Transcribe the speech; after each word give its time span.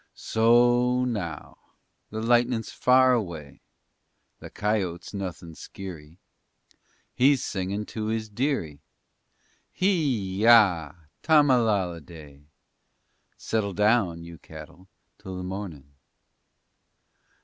So 0.15 0.51
o 0.55 1.05
now, 1.05 1.59
the 2.09 2.23
lightnin's 2.23 2.71
far 2.71 3.13
away, 3.13 3.61
The 4.39 4.49
coyote's 4.49 5.13
nothiny 5.13 5.53
skeery; 5.53 6.17
_He's 7.15 7.43
singin' 7.43 7.85
to 7.85 8.07
his 8.07 8.27
dearie_ 8.27 8.77
Hee 9.71 10.37
ya, 10.41 10.93
tammalalleday! 11.21 12.45
_Settle 13.37 13.75
down, 13.75 14.23
you 14.23 14.39
cattle, 14.39 14.87
till 15.19 15.37
the 15.37 15.43
mornin'. 15.43 15.87